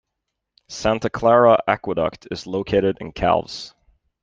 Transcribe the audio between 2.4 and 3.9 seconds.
located in Calves.